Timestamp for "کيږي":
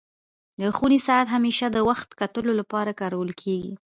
3.41-3.73